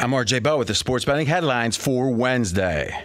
[0.00, 3.04] I'm RJ Bell with the sports betting headlines for Wednesday.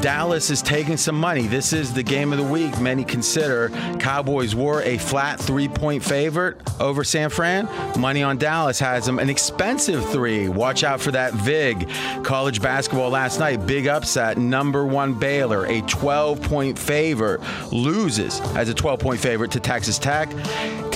[0.00, 1.48] Dallas is taking some money.
[1.48, 2.80] This is the game of the week.
[2.80, 3.68] Many consider
[3.98, 7.68] Cowboys were a flat three point favorite over San Fran.
[7.98, 10.48] Money on Dallas has them an expensive three.
[10.48, 11.88] Watch out for that VIG.
[12.22, 14.38] College basketball last night, big upset.
[14.38, 17.40] Number one Baylor, a 12 point favorite,
[17.72, 20.28] loses as a 12 point favorite to Texas Tech.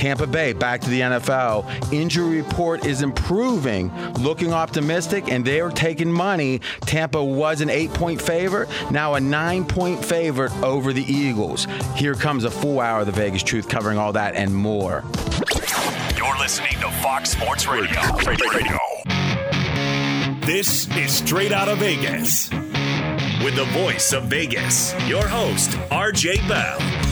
[0.03, 1.93] Tampa Bay back to the NFL.
[1.93, 6.61] Injury report is improving, looking optimistic, and they are taking money.
[6.81, 11.69] Tampa was an eight point favorite, now a nine point favorite over the Eagles.
[11.95, 15.05] Here comes a full hour of the Vegas Truth covering all that and more.
[16.17, 18.01] You're listening to Fox Sports Radio.
[18.27, 18.79] Radio.
[20.45, 22.51] This is Straight Out of Vegas.
[23.45, 27.12] With the voice of Vegas, your host, RJ Bell.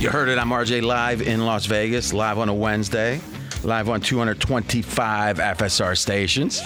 [0.00, 0.38] You heard it.
[0.38, 3.20] I'm RJ live in Las Vegas, live on a Wednesday,
[3.62, 6.62] live on 225 FSR stations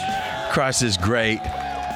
[0.48, 1.40] across this great,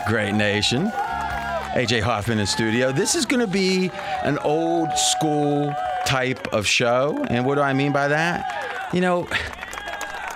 [0.08, 0.88] great nation.
[0.88, 2.90] AJ Hoffman in studio.
[2.90, 3.88] This is going to be
[4.24, 5.72] an old school
[6.04, 7.24] type of show.
[7.30, 8.90] And what do I mean by that?
[8.92, 9.28] You know,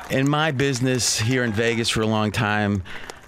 [0.08, 2.84] in my business here in Vegas for a long time,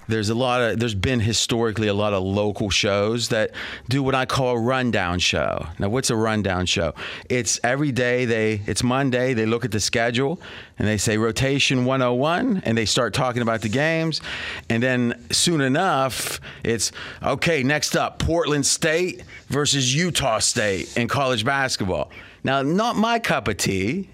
[0.08, 3.52] there's a lot of there's been historically a lot of local shows that
[3.88, 5.66] do what I call a rundown show.
[5.78, 6.94] Now, what's a rundown show?
[7.28, 10.40] It's every day they it's Monday, they look at the schedule
[10.78, 14.20] and they say rotation 101 and they start talking about the games
[14.68, 21.44] and then soon enough it's okay, next up Portland State versus Utah State in college
[21.44, 22.10] basketball.
[22.42, 24.10] Now, not my cup of tea,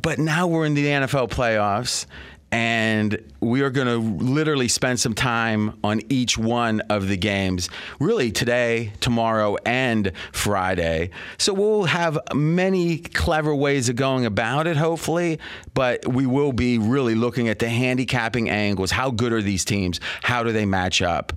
[0.00, 2.06] but now we're in the NFL playoffs
[2.52, 7.70] and we are going to literally spend some time on each one of the games,
[7.98, 11.10] really today, tomorrow, and Friday.
[11.38, 15.40] So we'll have many clever ways of going about it, hopefully,
[15.72, 18.90] but we will be really looking at the handicapping angles.
[18.90, 19.98] How good are these teams?
[20.22, 21.32] How do they match up?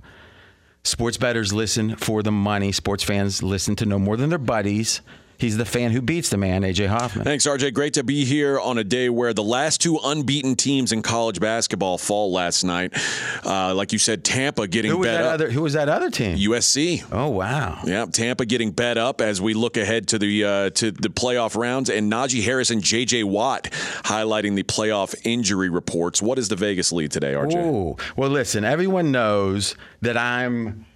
[0.84, 2.72] Sports bettors listen for the money.
[2.72, 5.00] Sports fans listen to no more than their buddies.
[5.38, 7.24] He's the fan who beats the man, AJ Hoffman.
[7.24, 7.74] Thanks, RJ.
[7.74, 11.40] Great to be here on a day where the last two unbeaten teams in college
[11.40, 12.92] basketball fall last night.
[13.44, 15.34] Uh, like you said, Tampa getting Who was, bet that up.
[15.34, 16.36] other, who was that other team?
[16.38, 17.04] USC.
[17.12, 17.80] oh, wow.
[17.84, 21.56] Yeah, Tampa getting bet up as we look ahead to the uh, to the playoff
[21.56, 23.24] rounds, and Najee Harris and J.J.
[23.24, 23.64] Watt
[24.04, 26.22] highlighting the playoff injury reports.
[26.22, 27.54] What is the Vegas lead today, RJ?
[27.56, 27.96] Ooh.
[28.16, 30.86] Well, listen, everyone knows that I'm.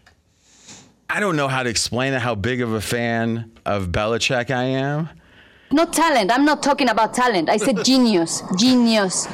[1.13, 4.63] I don't know how to explain it, how big of a fan of Belichick I
[4.63, 5.09] am.
[5.73, 6.31] Not talent.
[6.33, 7.49] I'm not talking about talent.
[7.49, 8.43] I said genius.
[8.57, 9.27] Genius.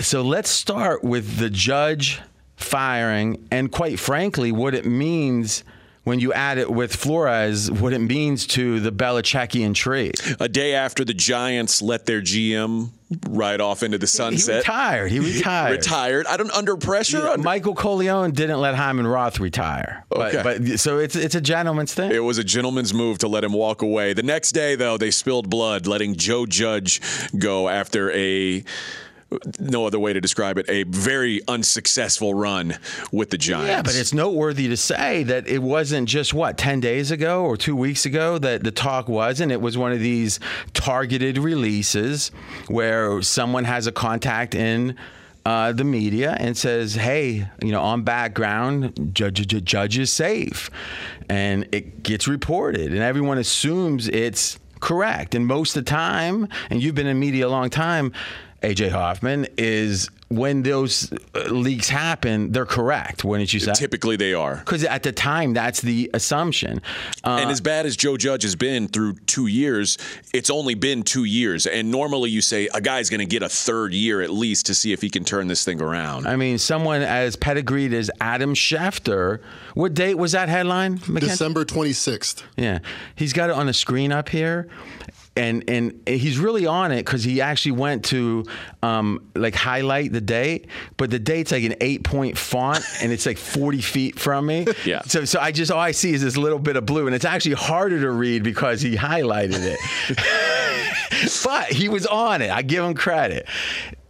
[0.00, 2.20] So let's start with the judge
[2.56, 5.62] firing, and quite frankly, what it means
[6.06, 10.12] when you add it with Flores, what it means to the Belichickian tree.
[10.38, 12.90] A day after the Giants let their GM
[13.28, 14.58] ride off into the He sunset.
[14.58, 15.10] retired.
[15.10, 15.72] He retired.
[15.72, 16.26] Retired.
[16.28, 17.18] I don't under pressure.
[17.18, 20.04] Yeah, under- Michael Corleone didn't let Hyman Roth retire.
[20.08, 20.42] But, Okay.
[20.68, 22.12] but so it's it's a gentleman's thing.
[22.12, 24.12] It was a gentleman's move to let him walk away.
[24.12, 27.00] The next day, though, they spilled blood, letting Joe Judge
[27.36, 28.62] go after a
[29.58, 32.76] no other way to describe it a very unsuccessful run
[33.12, 33.68] with the Giants.
[33.68, 37.56] Yeah, but it's noteworthy to say that it wasn't just what ten days ago or
[37.56, 40.38] two weeks ago that the talk was, and it was one of these
[40.74, 42.30] targeted releases
[42.68, 44.96] where someone has a contact in.
[45.44, 50.72] Uh, the media and says, "Hey, you know, on background, judge, judge, judge is safe,"
[51.28, 55.36] and it gets reported, and everyone assumes it's correct.
[55.36, 58.12] And most of the time, and you've been in media a long time,
[58.62, 63.22] AJ Hoffman is when those uh, leaks happen, they're correct.
[63.22, 63.72] Wouldn't you say?
[63.74, 64.56] typically they are.
[64.56, 66.82] Because at the time, that's the assumption.
[67.22, 69.98] Uh, And as bad as Joe Judge has been through two years,
[70.34, 71.66] it's only been two years.
[71.66, 74.74] And normally you say a guy's going to get a third year at least to
[74.74, 76.26] see if he can turn this thing around.
[76.26, 79.40] I mean, someone as pedigreed as Adam Schefter.
[79.74, 80.94] What date was that headline?
[81.06, 81.26] Mackenzie?
[81.28, 82.42] December 26th.
[82.56, 82.80] Yeah,
[83.14, 84.66] he's got it on the screen up here.
[85.36, 88.44] And, and he's really on it because he actually went to
[88.82, 93.26] um, like highlight the date, but the date's like an eight point font and it's
[93.26, 94.66] like 40 feet from me.
[94.84, 95.02] Yeah.
[95.02, 97.24] So, so I just, all I see is this little bit of blue and it's
[97.24, 99.78] actually harder to read because he highlighted it.
[101.44, 102.50] but he was on it.
[102.50, 103.46] I give him credit.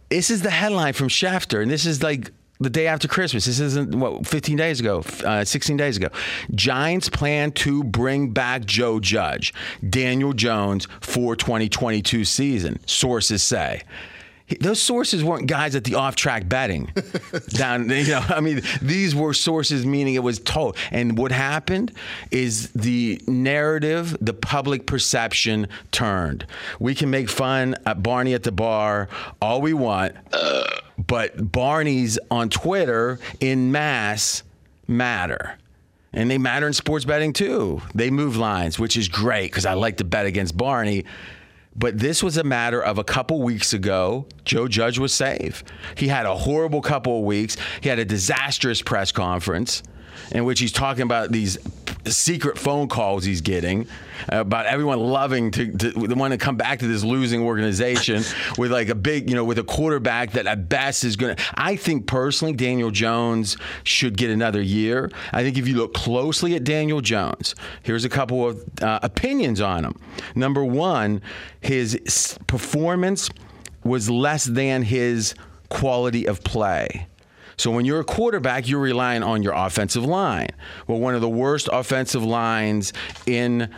[0.09, 3.45] This is the headline from Schefter, and this is like the day after Christmas.
[3.45, 6.09] This isn't what 15 days ago, uh, 16 days ago.
[6.53, 9.53] Giants plan to bring back Joe Judge,
[9.87, 12.79] Daniel Jones for 2022 season.
[12.85, 13.83] Sources say.
[14.61, 16.89] Those sources weren't guys at the off-track betting.
[17.49, 20.77] Down, you know, I mean, these were sources meaning it was told.
[20.89, 21.91] And what happened
[22.31, 26.45] is the narrative, the public perception turned.
[26.79, 29.09] We can make fun at Barney at the bar
[29.41, 30.15] all we want,
[30.97, 34.43] but Barney's on Twitter in mass
[34.87, 35.57] matter.
[36.13, 37.81] And they matter in sports betting too.
[37.93, 41.05] They move lines, which is great because I like to bet against Barney.
[41.77, 45.63] But this was a matter of a couple weeks ago, Joe Judge was safe.
[45.95, 47.55] He had a horrible couple of weeks.
[47.81, 49.83] He had a disastrous press conference
[50.31, 51.57] in which he's talking about these
[52.11, 53.87] secret phone calls he's getting
[54.29, 58.23] about everyone loving to, to want to come back to this losing organization
[58.57, 61.43] with like a big, you know, with a quarterback that at best is going to.
[61.55, 65.11] I think personally, Daniel Jones should get another year.
[65.31, 69.61] I think if you look closely at Daniel Jones, here's a couple of uh, opinions
[69.61, 69.99] on him.
[70.35, 71.21] Number one,
[71.61, 73.29] his performance
[73.83, 75.35] was less than his
[75.69, 77.07] quality of play.
[77.57, 80.49] So when you're a quarterback, you're relying on your offensive line.
[80.85, 82.93] Well, one of the worst offensive lines
[83.25, 83.73] in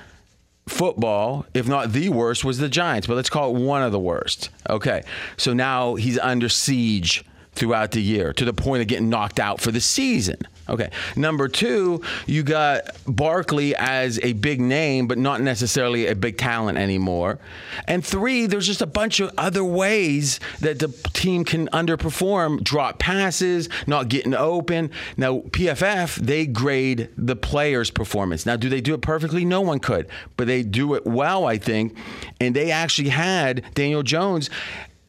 [0.67, 3.07] football, if not the worst, was the Giants.
[3.07, 4.49] But let's call it one of the worst.
[4.69, 5.03] Okay.
[5.37, 7.23] So now he's under siege
[7.53, 10.37] throughout the year to the point of getting knocked out for the season.
[10.69, 10.91] Okay.
[11.15, 16.77] Number two, you got Barkley as a big name, but not necessarily a big talent
[16.77, 17.39] anymore.
[17.87, 22.99] And three, there's just a bunch of other ways that the team can underperform drop
[22.99, 24.91] passes, not getting open.
[25.17, 28.45] Now, PFF, they grade the player's performance.
[28.45, 29.45] Now, do they do it perfectly?
[29.45, 30.07] No one could,
[30.37, 31.97] but they do it well, I think.
[32.39, 34.51] And they actually had Daniel Jones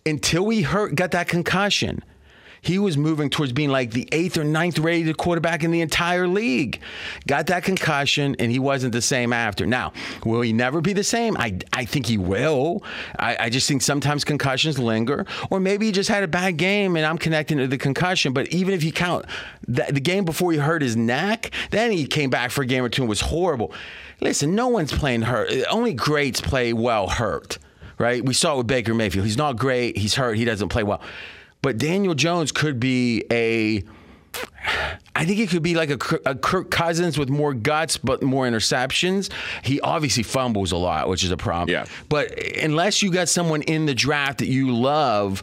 [0.07, 2.03] until he hurt, got that concussion
[2.63, 6.27] he was moving towards being like the eighth or ninth rated quarterback in the entire
[6.27, 6.81] league.
[7.27, 9.67] Got that concussion, and he wasn't the same after.
[9.67, 9.93] Now,
[10.25, 11.37] will he never be the same?
[11.37, 12.83] I, I think he will.
[13.19, 16.97] I, I just think sometimes concussions linger, or maybe he just had a bad game,
[16.97, 18.33] and I'm connecting to the concussion.
[18.33, 19.27] But even if you count
[19.67, 22.85] the, the game before he hurt his neck, then he came back for a game
[22.85, 23.73] or two and was horrible.
[24.21, 25.51] Listen, no one's playing hurt.
[25.71, 27.59] Only greats play well hurt,
[27.99, 28.25] right?
[28.25, 29.25] We saw it with Baker Mayfield.
[29.25, 29.97] He's not great.
[29.97, 30.37] He's hurt.
[30.37, 31.01] He doesn't play well.
[31.63, 33.83] But Daniel Jones could be a
[35.21, 38.47] I think it could be like a, a, Kirk Cousins with more guts but more
[38.49, 39.31] interceptions.
[39.63, 41.69] He obviously fumbles a lot, which is a problem.
[41.69, 41.85] Yeah.
[42.09, 45.43] But unless you got someone in the draft that you love,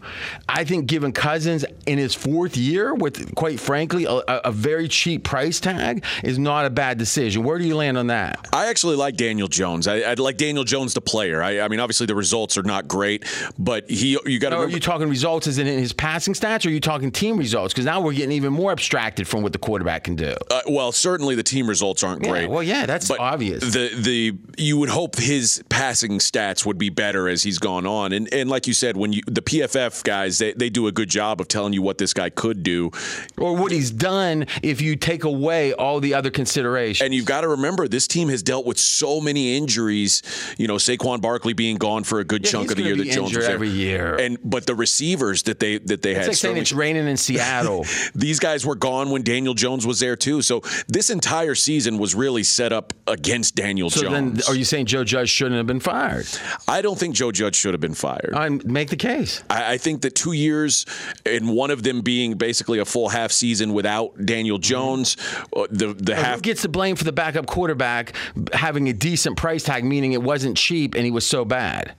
[0.50, 5.24] I think giving Cousins in his fourth year with, quite frankly, a, a very cheap
[5.24, 7.44] price tag is not a bad decision.
[7.44, 8.48] Where do you land on that?
[8.52, 9.88] I actually like Daniel Jones.
[9.88, 11.44] I, I like Daniel Jones, the player.
[11.44, 13.26] I, I, mean, obviously the results are not great,
[13.60, 14.58] but he you got to.
[14.58, 17.76] Are you talking results as in his passing stats, or are you talking team results?
[17.76, 20.34] Because now we're getting even more abstracted from what the quarterback can do.
[20.50, 22.50] Uh, well, certainly the team results aren't yeah, great.
[22.50, 23.62] Well, yeah, that's obvious.
[23.62, 28.14] The the you would hope his passing stats would be better as he's gone on,
[28.14, 31.10] and and like you said, when you the PFF guys they, they do a good
[31.10, 32.92] job of telling you what this guy could do,
[33.38, 37.06] or what he's done if you take away all the other considerations.
[37.06, 40.24] And you've got to remember this team has dealt with so many injuries.
[40.58, 43.10] You know, Saquon Barkley being gone for a good yeah, chunk of the year that
[43.10, 43.54] Jones was there.
[43.54, 46.28] every year, and but the receivers that they that they it's had.
[46.28, 47.86] Like saying it's raining in Seattle.
[48.16, 50.42] these guys were gone when Daniel Jones was there too.
[50.42, 54.46] So this entire season was really set up against Daniel so Jones.
[54.46, 56.28] Then, are you saying Joe Judge shouldn't have been fired?
[56.68, 58.34] I don't think Joe Judge should have been fired.
[58.34, 59.44] I make the case.
[59.50, 60.86] I, I think that two years,
[61.26, 65.76] and one of them being basically a full half season without Daniel Jones, mm-hmm.
[65.76, 68.16] the the half who gets the blame for the backup quarterback
[68.54, 71.94] having a decent price tag, meaning it wasn't cheap and he was so bad.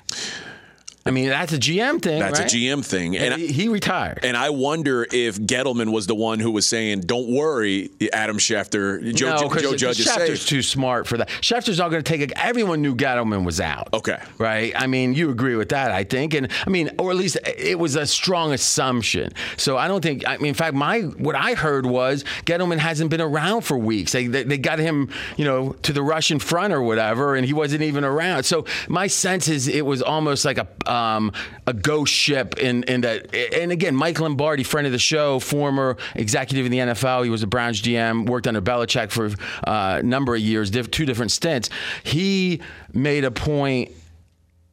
[1.08, 2.20] I mean, that's a GM thing.
[2.20, 2.52] That's right?
[2.52, 4.20] a GM thing, and, and he retired.
[4.22, 9.14] And I wonder if Gettleman was the one who was saying, "Don't worry, Adam Schefter,
[9.14, 11.28] Joe, no, Joe Judge Schefter's safe." too smart for that.
[11.40, 12.32] Schefter's not going to take it.
[12.36, 13.88] Everyone knew Gettleman was out.
[13.94, 14.74] Okay, right?
[14.76, 17.78] I mean, you agree with that, I think, and I mean, or at least it
[17.78, 19.32] was a strong assumption.
[19.56, 20.28] So I don't think.
[20.28, 24.12] I mean, in fact, my what I heard was Gettleman hasn't been around for weeks.
[24.12, 27.54] They they, they got him, you know, to the Russian front or whatever, and he
[27.54, 28.42] wasn't even around.
[28.42, 30.68] So my sense is it was almost like a
[30.98, 31.32] um,
[31.66, 33.34] a ghost ship in, in that.
[33.54, 37.24] And again, Mike Lombardi, friend of the show, former executive in the NFL.
[37.24, 39.26] He was a Browns GM, worked under Belichick for
[39.68, 41.70] uh, a number of years, two different stints.
[42.02, 42.60] He
[42.92, 43.92] made a point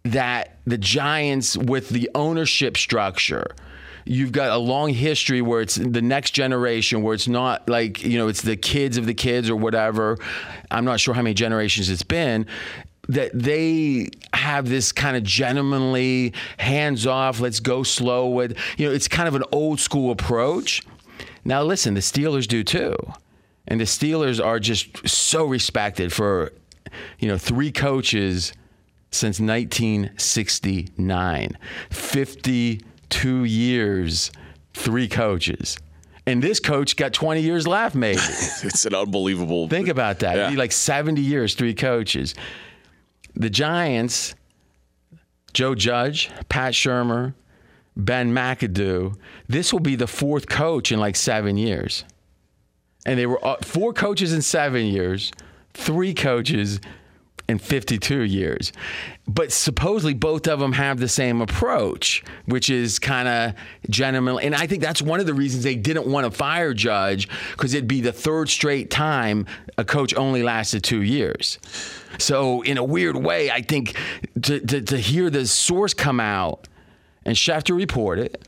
[0.04, 3.56] that the Giants, with the ownership structure,
[4.06, 8.18] you've got a long history where it's the next generation, where it's not like, you
[8.18, 10.18] know, it's the kids of the kids or whatever.
[10.70, 12.46] I'm not sure how many generations it's been
[13.10, 18.94] that they have this kind of gentlemanly, hands off, let's go slow with, you know,
[18.94, 20.82] it's kind of an old school approach.
[21.44, 22.96] Now, listen, the Steelers do too.
[23.68, 26.54] And the Steelers are just so respected for,
[27.20, 28.54] you know, three coaches
[29.12, 31.58] since 1969.
[31.90, 34.32] 52 years,
[34.74, 35.78] three coaches.
[36.28, 38.20] And this coach got 20 years left, maybe.
[38.64, 39.68] It's an unbelievable.
[39.68, 40.36] Think about that.
[40.36, 40.44] Yeah.
[40.44, 42.34] It'd be like 70 years, three coaches.
[43.36, 44.36] The Giants,
[45.54, 47.34] Joe Judge, Pat Shurmur,
[47.98, 49.16] Ben McAdoo,
[49.48, 52.04] this will be the fourth coach in like seven years.
[53.06, 55.32] And they were uh, four coaches in seven years,
[55.74, 56.80] three coaches
[57.48, 58.72] in 52 years.
[59.28, 63.54] But supposedly both of them have the same approach, which is kind of
[63.90, 64.46] gentlemanly.
[64.46, 67.74] And I think that's one of the reasons they didn't want to fire Judge because
[67.74, 69.46] it'd be the third straight time
[69.78, 71.60] a coach only lasted two years.
[72.18, 73.98] So, in a weird way, I think
[74.44, 76.68] to, to, to hear the source come out
[77.26, 78.48] and Schefter report it,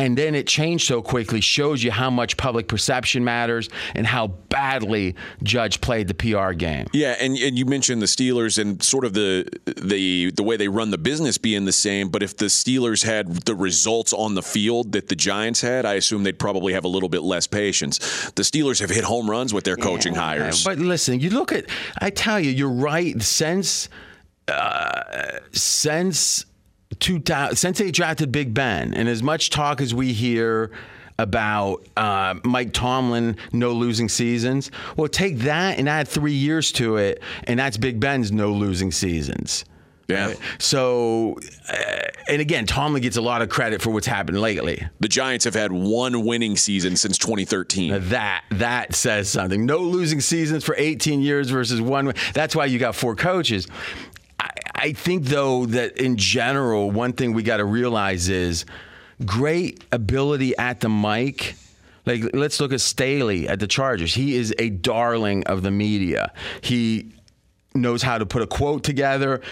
[0.00, 4.28] and then it changed so quickly shows you how much public perception matters and how
[4.28, 6.86] badly Judge played the PR game.
[6.92, 10.68] Yeah, and, and you mentioned the Steelers and sort of the the the way they
[10.68, 12.08] run the business being the same.
[12.08, 15.94] But if the Steelers had the results on the field that the Giants had, I
[15.94, 17.98] assume they'd probably have a little bit less patience.
[18.30, 20.64] The Steelers have hit home runs with their coaching hires.
[20.64, 21.66] But listen, you look at,
[21.98, 23.20] I tell you, you're right.
[23.20, 23.88] Since,
[24.48, 26.46] uh, since
[27.00, 30.70] 2000, since they drafted Big Ben, and as much talk as we hear
[31.18, 36.96] about uh, Mike Tomlin no losing seasons, well, take that and add three years to
[36.96, 39.64] it, and that's Big Ben's no losing seasons.
[40.08, 41.36] yeah, So,
[41.70, 41.76] uh,
[42.28, 44.86] and again, Tomlin gets a lot of credit for what's happened lately.
[45.00, 48.08] the Giants have had one winning season since 2013.
[48.08, 49.66] That that says something.
[49.66, 52.12] No losing seasons for 18 years versus one.
[52.34, 53.66] That's why you got four coaches.
[54.74, 58.64] I, think though that in general, one thing we got to realize is
[59.24, 61.54] great ability at the mic.
[62.06, 64.14] Like let's look at Staley at the Chargers.
[64.14, 66.32] He is a darling of the media.
[66.62, 67.12] He
[67.74, 69.42] knows how to put a quote together.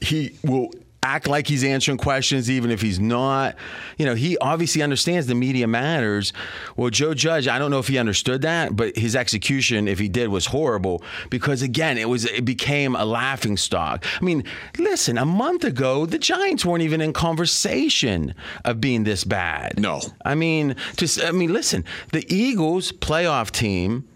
[0.00, 0.70] He will
[1.06, 3.54] act like he's answering questions even if he's not.
[3.96, 6.32] You know, he obviously understands the media matters.
[6.76, 10.08] Well, Joe Judge, I don't know if he understood that, but his execution, if he
[10.08, 14.04] did, was horrible because again, it was it became a laughing stock.
[14.20, 14.42] I mean,
[14.78, 18.34] listen, a month ago, the Giants weren't even in conversation
[18.64, 19.78] of being this bad.
[19.78, 20.00] No.
[20.24, 24.08] I mean, just I mean, listen, the Eagles playoff team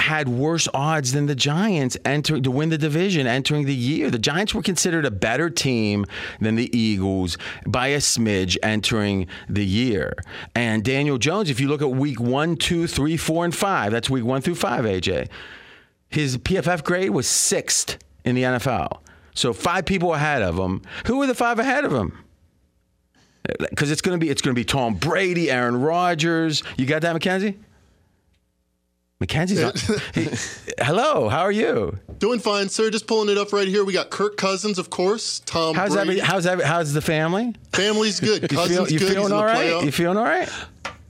[0.00, 4.10] had worse odds than the Giants entering to win the division entering the year.
[4.10, 6.06] The Giants were considered a better team
[6.40, 10.14] than the Eagles by a smidge entering the year.
[10.54, 14.10] And Daniel Jones, if you look at week one, two, three, four, and five, that's
[14.10, 15.28] week one through five, AJ.
[16.08, 19.00] His PFF grade was sixth in the NFL.
[19.34, 20.82] So five people ahead of him.
[21.06, 22.18] Who were the five ahead of him?
[23.48, 26.62] Uh, because it's going to be it's going to be Tom Brady, Aaron Rodgers.
[26.76, 27.58] You got that, Mackenzie?
[29.20, 29.72] Mackenzie's on.
[30.14, 30.28] He-
[30.82, 31.98] hello, how are you?
[32.18, 32.90] Doing fine, sir.
[32.90, 33.84] Just pulling it up right here.
[33.84, 35.40] We got Kirk Cousins, of course.
[35.40, 36.10] Tom How's Brady.
[36.12, 37.54] every, how's every, how's the family?
[37.72, 38.42] Family's good.
[38.50, 39.12] You, Cousins feel, you good.
[39.12, 39.84] Feeling in all playoff.
[39.84, 40.48] You feeling all right?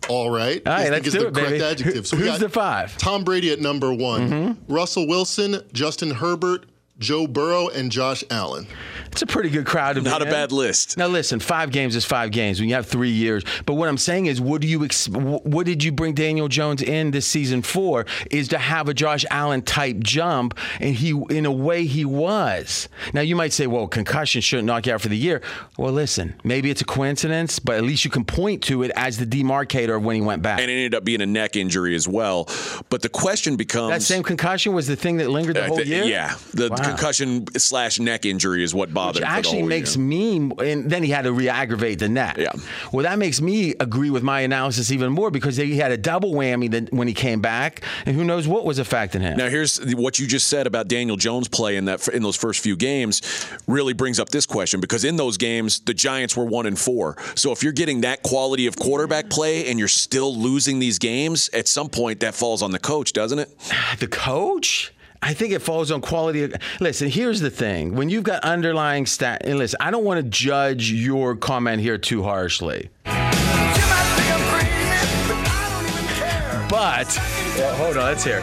[0.09, 0.61] all right.
[0.67, 1.65] All right, let's is do the it, correct baby.
[1.65, 2.07] adjective.
[2.07, 2.97] So we the five?
[2.99, 4.29] Tom Brady at number one.
[4.29, 4.73] Mm-hmm.
[4.73, 6.67] Russell Wilson, Justin Herbert,
[6.99, 8.67] Joe Burrow, and Josh Allen.
[9.13, 9.95] It's a pretty good crowd.
[9.95, 10.31] To be Not a in.
[10.31, 10.97] bad list.
[10.97, 13.43] Now listen, five games is five games when you have three years.
[13.67, 16.83] But what I'm saying is, what do you ex- what did you bring Daniel Jones
[16.83, 18.07] in this season for?
[18.31, 22.89] Is to have a Josh Allen type jump, and he in a way he was.
[23.13, 25.43] Now you might say, well, concussion shouldn't knock you out for the year.
[25.77, 29.19] Well, listen, maybe it's a coincidence, but at least you can point to it as
[29.19, 30.61] the demarcator of when he went back.
[30.61, 32.49] And it ended up being a neck injury as well.
[32.91, 35.81] But the question becomes that same concussion was the thing that lingered the uh, whole
[35.81, 36.05] year.
[36.05, 36.77] Yeah, the Wow.
[36.77, 40.05] concussion slash neck injury is what bothered Which him for the actually makes year.
[40.05, 42.37] me, and then he had to re-aggravate the neck.
[42.37, 42.53] Yeah.
[42.93, 46.33] Well, that makes me agree with my analysis even more because he had a double
[46.35, 49.37] whammy when he came back, and who knows what was affecting him.
[49.37, 52.61] Now, here's what you just said about Daniel Jones play in that in those first
[52.61, 53.23] few games.
[53.67, 57.17] Really brings up this question because in those games the Giants were one and four.
[57.35, 61.49] So if you're getting that quality of quarterback play and you're still losing these games,
[61.53, 63.51] at some point that falls on the coach, doesn't it?
[63.99, 64.93] the coach.
[65.23, 66.53] I think it falls on quality.
[66.81, 70.29] Listen, here's the thing: when you've got underlying stat, and listen, I don't want to
[70.29, 72.91] judge your comment here too harshly,
[76.71, 77.19] but
[77.57, 78.41] well, hold on, let's hear.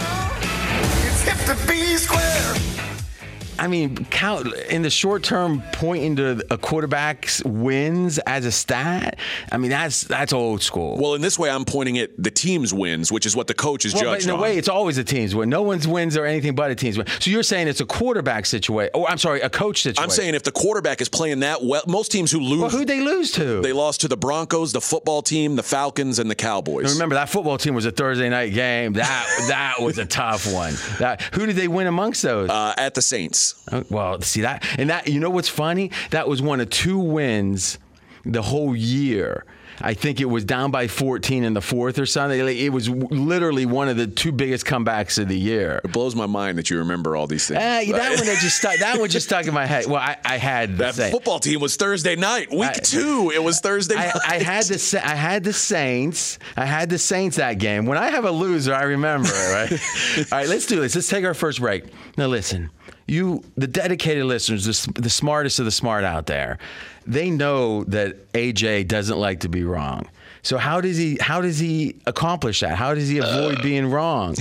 [3.60, 9.18] I mean, count in the short term, pointing to a quarterback's wins as a stat.
[9.52, 10.98] I mean, that's that's old school.
[10.98, 13.86] Well, in this way, I'm pointing at the team's wins, which is what the coach
[13.86, 15.50] is Well, but judged in a way, it's always a team's win.
[15.50, 17.08] No one's wins are anything but a team's win.
[17.20, 18.92] So you're saying it's a quarterback situation?
[18.94, 20.04] Oh, I'm sorry, a coach situation.
[20.04, 22.88] I'm saying if the quarterback is playing that well, most teams who lose, well, who'd
[22.88, 23.62] they lose to?
[23.62, 26.94] they lost to the Broncos, the football team, the Falcons, and the Cowboys.
[26.94, 28.94] Remember that football team was a Thursday night game.
[28.94, 30.74] That that was a tough one.
[31.00, 32.50] That who did they win amongst those?
[32.50, 33.47] uh, at the Saints.
[33.72, 35.92] Oh, Well, see that, and that you know what's funny?
[36.12, 37.78] That was one of two wins
[38.26, 39.46] the whole year.
[39.80, 42.44] I think it was down by 14 in the fourth or something.
[42.44, 45.82] Like, It was literally one of the two biggest comebacks of the year.
[45.86, 47.60] It blows my mind that you remember all these things.
[47.62, 48.76] Eh, that one just stuck.
[48.80, 49.86] That one just stuck in my head.
[49.86, 52.50] Well, I, I had the that football team was Thursday night.
[52.50, 54.16] Week I- two, it was Thursday I, night.
[54.28, 56.40] I had the I had the Saints.
[56.56, 57.86] I had the Saints that game.
[57.86, 59.72] When I have a loser, I remember right?
[60.32, 60.96] All right, let's do this.
[60.96, 61.84] Let's take our first break.
[62.18, 62.72] Now, listen,
[63.08, 66.58] you, the dedicated listeners, the, the smartest of the smart out there,
[67.06, 70.10] they know that AJ doesn't like to be wrong.
[70.44, 72.78] So how does he how does he accomplish that?
[72.78, 74.36] How does he avoid being wrong?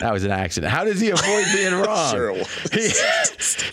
[0.00, 0.72] That was an accident.
[0.72, 2.12] How does he avoid being wrong?
[2.12, 2.34] Sure
[2.72, 2.90] He,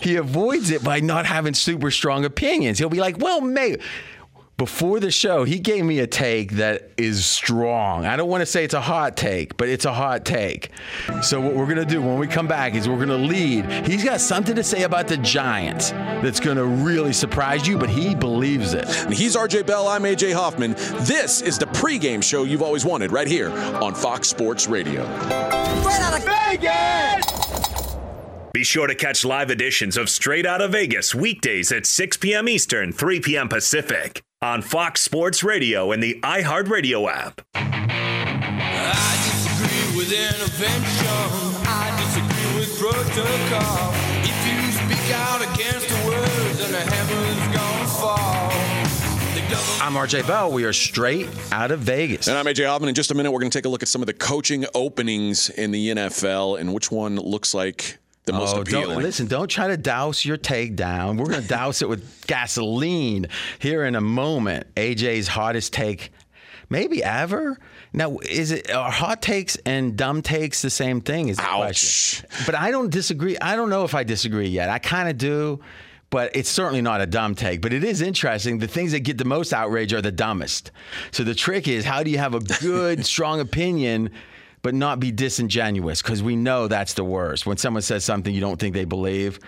[0.10, 2.78] he avoids it by not having super strong opinions.
[2.78, 3.80] He'll be like, well, maybe.
[4.58, 8.04] Before the show, he gave me a take that is strong.
[8.04, 10.70] I don't want to say it's a hot take, but it's a hot take.
[11.22, 13.64] So, what we're going to do when we come back is we're going to lead.
[13.86, 17.88] He's got something to say about the Giants that's going to really surprise you, but
[17.88, 18.86] he believes it.
[19.12, 19.88] He's RJ Bell.
[19.88, 20.72] I'm AJ Hoffman.
[21.06, 25.02] This is the pregame show you've always wanted right here on Fox Sports Radio.
[28.52, 32.50] Be sure to catch live editions of Straight Out of Vegas weekdays at 6 p.m.
[32.50, 33.48] Eastern, 3 p.m.
[33.48, 37.40] Pacific on Fox Sports Radio and the iHeartRadio app.
[37.54, 41.08] I disagree with intervention.
[41.66, 43.94] I disagree with protocol.
[44.20, 48.52] If you speak out against the words, then the heaven's gonna fall.
[49.80, 50.52] I'm RJ Bell.
[50.52, 52.28] We are straight out of Vegas.
[52.28, 52.88] And I'm AJ Hoffman.
[52.88, 54.64] In just a minute, we're going to take a look at some of the coaching
[54.74, 58.88] openings in the NFL and which one looks like the most Oh, appealing.
[58.90, 61.16] don't, listen, don't try to douse your take down.
[61.16, 63.26] We're going to douse it with gasoline
[63.58, 64.72] here in a moment.
[64.76, 66.12] AJ's hottest take,
[66.70, 67.58] maybe ever.
[67.92, 71.28] Now, is it are hot takes and dumb takes the same thing?
[71.28, 71.58] Is the Ouch.
[71.58, 72.28] question.
[72.46, 73.36] But I don't disagree.
[73.38, 74.68] I don't know if I disagree yet.
[74.70, 75.60] I kind of do.
[76.08, 77.62] But it's certainly not a dumb take.
[77.62, 78.58] But it is interesting.
[78.58, 80.70] The things that get the most outrage are the dumbest.
[81.10, 84.10] So the trick is how do you have a good, strong opinion,
[84.62, 86.02] but not be disingenuous?
[86.02, 87.46] Because we know that's the worst.
[87.46, 89.38] When someone says something you don't think they believe,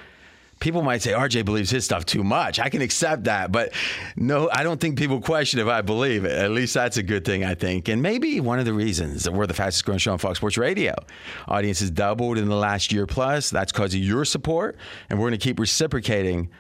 [0.61, 2.59] people might say RJ believes his stuff too much.
[2.59, 3.73] I can accept that, but
[4.17, 6.33] no, I don't think people question if I believe it.
[6.33, 7.89] At least that's a good thing, I think.
[7.89, 10.59] And maybe one of the reasons that we're the fastest growing show on Fox Sports
[10.59, 10.95] Radio.
[11.49, 13.51] Audience has doubled in the last year plus.
[13.51, 14.77] That's because of your support,
[15.11, 16.51] and we're going to keep reciprocating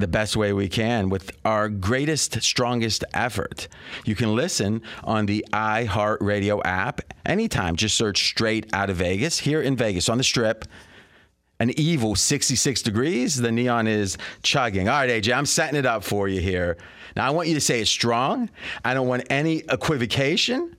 [0.00, 3.68] the best way we can with our greatest, strongest effort.
[4.04, 7.76] You can listen on the iHeartRadio app anytime.
[7.76, 10.64] Just search straight out of Vegas here in Vegas on the strip
[11.60, 13.36] an evil 66 degrees.
[13.36, 14.88] The neon is chugging.
[14.88, 16.78] All right, AJ, I'm setting it up for you here.
[17.14, 18.50] Now, I want you to say it strong.
[18.84, 20.76] I don't want any equivocation.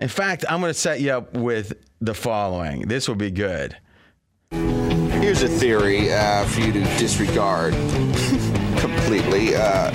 [0.00, 2.88] In fact, I'm going to set you up with the following.
[2.88, 3.76] This will be good.
[4.50, 7.74] Here's a theory uh, for you to disregard
[8.84, 9.54] completely.
[9.54, 9.90] Uh,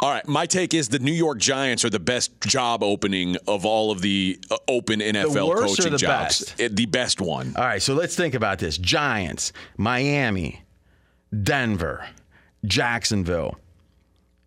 [0.00, 3.66] All right, my take is the New York Giants are the best job opening of
[3.66, 6.40] all of the uh, open NFL the worst or the jobs.
[6.54, 6.60] best?
[6.60, 7.52] Uh, the best one.
[7.56, 10.62] All right, so let's think about this Giants, Miami,
[11.42, 12.06] Denver,
[12.64, 13.58] Jacksonville,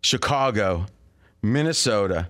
[0.02, 0.86] Chicago,
[1.40, 2.28] Minnesota,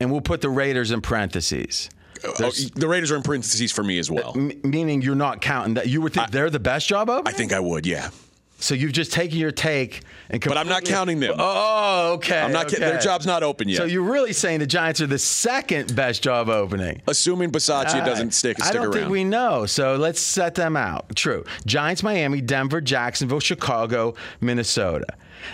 [0.00, 1.88] and we'll put the Raiders in parentheses.
[2.24, 4.34] Oh, There's- the Raiders are in parentheses for me as well.
[4.34, 5.88] Meaning you're not counting that.
[5.88, 7.32] You would think they're the best job opening?
[7.32, 8.10] I think I would, yeah.
[8.58, 11.34] So you've just taken your take and But I'm not counting them.
[11.38, 12.40] Oh, okay.
[12.40, 12.78] I'm not okay.
[12.78, 13.76] Their job's not open yet.
[13.78, 17.02] So you're really saying the Giants are the second best job opening?
[17.06, 18.04] Assuming Bisaccia All uh, right.
[18.06, 18.92] doesn't stick, I stick don't around.
[18.94, 19.66] think we know.
[19.66, 21.14] So let's set them out.
[21.14, 21.44] True.
[21.66, 25.06] Giants, Miami, Denver, Jacksonville, Chicago, Minnesota.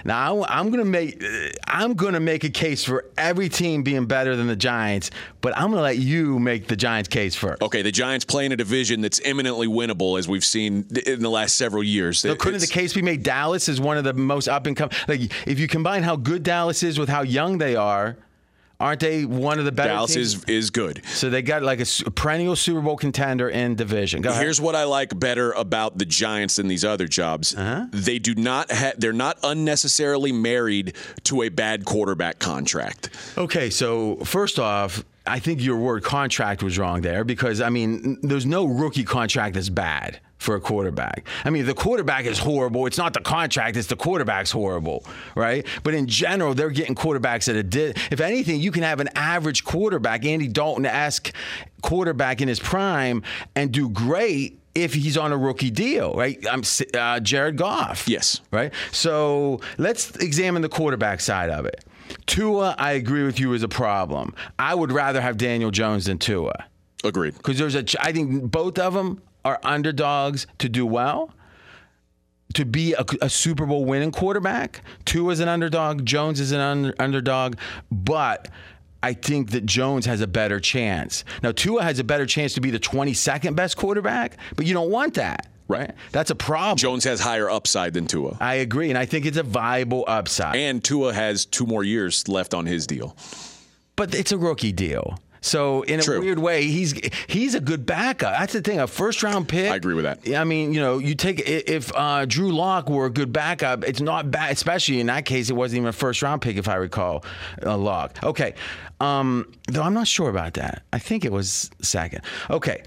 [0.05, 1.22] Now I'm going to make
[1.66, 5.57] I'm going to make a case for every team being better than the Giants, but
[5.57, 7.62] I'm going to let you make the Giants case first.
[7.62, 11.31] Okay, the Giants play in a division that's eminently winnable, as we've seen in the
[11.31, 12.20] last several years.
[12.20, 14.94] So couldn't the case be made Dallas is one of the most up and coming?
[15.09, 18.16] Like if you combine how good Dallas is with how young they are,
[18.83, 20.35] aren't they one of the better Dallas teams?
[20.35, 21.03] is is good.
[21.07, 24.23] so they got like a perennial Super Bowl contender in division.
[24.23, 27.55] Here's what I like better about the Giants than these other jobs.
[27.55, 27.87] Uh-huh.
[27.92, 33.11] They do not ha- they're not unnecessarily married to a bad quarterback contract.
[33.38, 38.18] Okay, so first off, I think your word contract was wrong there because I mean,
[38.23, 40.18] there's no rookie contract that's bad.
[40.42, 41.26] For a quarterback.
[41.44, 42.87] I mean, the quarterback is horrible.
[42.87, 45.66] It's not the contract, it's the quarterback's horrible, right?
[45.85, 49.09] But in general, they're getting quarterbacks at a di- if anything, you can have an
[49.14, 51.33] average quarterback, Andy Dalton-esque
[51.81, 53.22] quarterback in his prime
[53.55, 56.44] and do great if he's on a rookie deal, right?
[56.50, 56.62] I'm
[56.94, 58.09] uh, Jared Goff.
[58.09, 58.40] Yes.
[58.50, 58.72] Right?
[58.90, 61.85] So, let's examine the quarterback side of it.
[62.26, 64.35] Tua, I agree with you, is a problem.
[64.59, 66.66] I would rather have Daniel Jones than Tua
[67.05, 67.35] Agreed.
[67.37, 67.83] because there's a.
[67.83, 71.31] ch- I think both of them are underdogs to do well.
[72.55, 76.61] To be a, a Super Bowl winning quarterback, Tua is an underdog, Jones is an
[76.61, 77.57] un, underdog,
[77.90, 78.48] but
[79.02, 81.24] I think that Jones has a better chance.
[81.42, 84.90] Now Tua has a better chance to be the 22nd best quarterback, but you don't
[84.90, 85.92] want that, right?
[86.11, 86.76] That's a problem.
[86.76, 88.37] Jones has higher upside than Tua.
[88.38, 90.55] I agree, and I think it's a viable upside.
[90.57, 93.16] And Tua has two more years left on his deal.
[93.96, 95.18] but it's a rookie deal.
[95.42, 96.20] So in a True.
[96.20, 96.94] weird way, he's
[97.26, 98.38] he's a good backup.
[98.38, 98.81] That's the thing.
[98.81, 99.70] A first round pick.
[99.70, 100.35] I agree with that.
[100.35, 104.00] I mean, you know, you take if uh, Drew Lock were a good backup, it's
[104.00, 104.52] not bad.
[104.52, 107.24] Especially in that case, it wasn't even a first round pick, if I recall.
[107.64, 108.22] Uh, Lock.
[108.22, 108.55] Okay.
[109.00, 110.85] Um, though I'm not sure about that.
[110.92, 112.22] I think it was second.
[112.48, 112.83] Okay.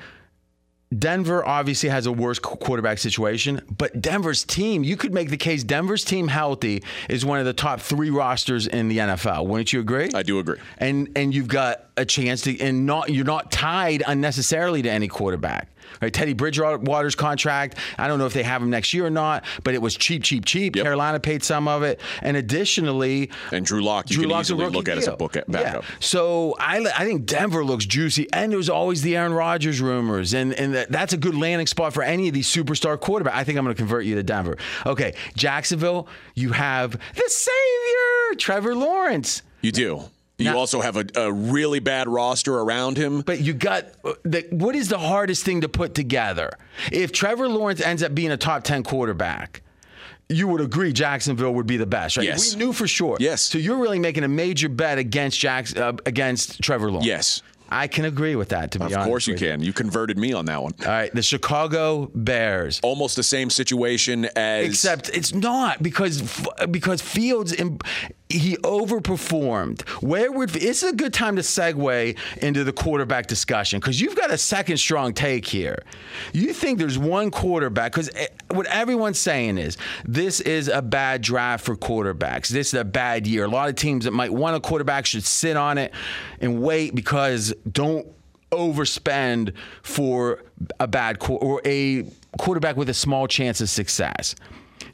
[0.97, 5.63] Denver obviously has a worse quarterback situation, but Denver's team, you could make the case
[5.63, 9.47] Denver's team healthy is one of the top three rosters in the NFL.
[9.47, 10.09] Wouldn't you agree?
[10.13, 10.57] I do agree.
[10.77, 15.07] and and you've got a chance to and not you're not tied unnecessarily to any
[15.07, 15.69] quarterback.
[16.01, 17.77] Right, Teddy Bridgewater's contract.
[17.97, 20.23] I don't know if they have him next year or not, but it was cheap,
[20.23, 20.75] cheap, cheap.
[20.75, 20.83] Yep.
[20.83, 24.69] Carolina paid some of it, and additionally, And Drew Lock, you Drew can Lock's easily
[24.69, 25.17] look at as a deal.
[25.17, 25.43] book Yeah.
[25.47, 25.85] backup.
[25.99, 30.53] So I, I think Denver looks juicy, and there's always the Aaron Rodgers rumors, and
[30.53, 33.33] and that's a good landing spot for any of these superstar quarterbacks.
[33.33, 34.57] I think I'm going to convert you to Denver.
[34.85, 39.41] Okay, Jacksonville, you have the savior, Trevor Lawrence.
[39.61, 40.03] You do.
[40.37, 43.21] You Now- also have a, a really bad roster around him.
[43.21, 43.85] But you got
[44.23, 46.57] the, what is the hardest thing to put together?
[46.91, 49.61] If Trevor Lawrence ends up being a top 10 quarterback,
[50.27, 52.25] you would agree Jacksonville would be the best, right?
[52.25, 52.55] Yes.
[52.55, 53.15] We knew for sure.
[53.19, 53.43] Yes.
[53.43, 57.05] So you're really making a major bet against Jacks uh, against Trevor Lawrence.
[57.07, 57.41] Yes.
[57.67, 59.07] I can agree with that, to be Of honest.
[59.07, 59.59] course you can.
[59.61, 60.73] You converted me on that one.
[60.81, 62.79] All right, the Chicago Bears.
[62.83, 66.21] Almost the same situation as Except it's not because
[66.69, 67.79] because Fields im-
[68.29, 69.87] he overperformed.
[70.01, 74.31] Where would is a good time to segue into the quarterback discussion because you've got
[74.31, 75.83] a second strong take here.
[76.33, 81.21] You think there's one quarterback because eh, what everyone's saying is this is a bad
[81.21, 82.47] draft for quarterbacks.
[82.47, 83.45] This is a bad year.
[83.45, 85.93] A lot of teams that might want a quarterback should sit on it
[86.39, 88.07] and wait because don't
[88.51, 90.43] overspend for
[90.79, 92.05] a bad or a
[92.39, 94.35] quarterback with a small chance of success.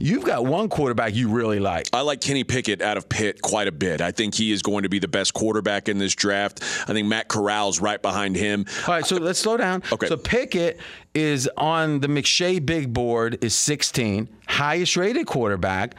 [0.02, 1.88] You've got one quarterback you really like.
[1.94, 4.02] I like Kenny Pickett out of Pitt quite a bit.
[4.02, 6.62] I think he is going to be the best quarterback in this draft.
[6.88, 8.66] I think Matt Corral's right behind him.
[8.88, 9.84] All right, so let's slow down.
[9.92, 10.08] Okay.
[10.08, 10.80] So Pickett
[11.14, 15.96] is on the McShay big board is 16, highest rated quarterback.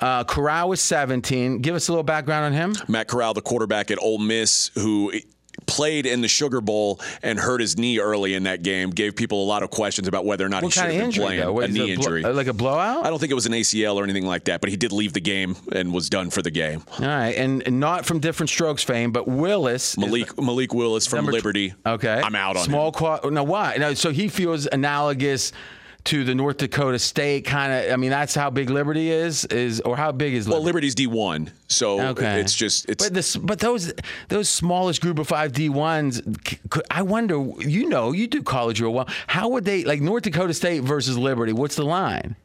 [0.00, 1.60] Uh, Corral is 17.
[1.60, 2.74] Give us a little background on him.
[2.88, 5.12] Matt Corral, the quarterback at Ole Miss, who
[5.66, 9.42] played in the Sugar Bowl and hurt his knee early in that game, gave people
[9.42, 11.54] a lot of questions about whether or not What he should have been playing.
[11.54, 12.22] What a knee blo- injury.
[12.22, 13.04] like a blowout?
[13.06, 15.12] I don't think it was an ACL or anything like that, but he did leave
[15.12, 16.82] the game and was done for the game.
[16.98, 19.92] All right, and, and not from different strokes fame, but Willis.
[19.92, 21.74] is Malik Malik Willis from Liberty.
[21.86, 23.30] Okay, I'm out on small quad.
[23.32, 23.76] No, why?
[23.78, 25.52] No, so he feels analogous
[26.04, 27.92] to the North Dakota State kind of.
[27.92, 31.06] I mean, that's how big Liberty is, is or how big is Well, Liberty's D
[31.06, 33.04] one, so Okay, it's just it's.
[33.04, 33.92] But this, but those
[34.28, 36.20] those smallest group of five D ones,
[36.90, 37.42] I wonder.
[37.58, 39.08] You know, you do college real well.
[39.26, 41.52] How would they like North Dakota State versus Liberty?
[41.52, 42.36] What's the line?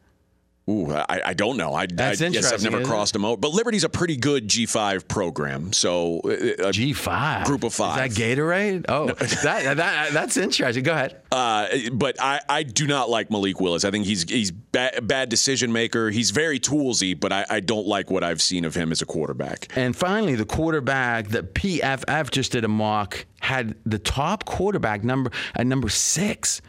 [0.68, 1.74] Ooh, I, I don't know.
[1.74, 3.40] I, That's I guess I've never crossed them out.
[3.40, 5.72] But Liberty's a pretty good G5 program.
[5.72, 8.10] So uh, G five Group of five.
[8.10, 8.84] Is that Gatorade?
[8.90, 10.82] Oh, that, that that's interesting.
[10.82, 11.20] Go ahead.
[11.30, 13.84] Uh, but I, I do not like Malik Willis.
[13.84, 16.10] I think he's he's ba- bad decision maker.
[16.10, 19.06] He's very toolsy, but I, I don't like what I've seen of him as a
[19.06, 19.68] quarterback.
[19.76, 25.30] And finally, the quarterback that PFF just did a mock had the top quarterback number
[25.54, 26.60] at number six